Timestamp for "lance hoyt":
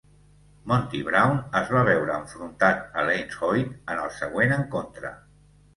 3.11-3.73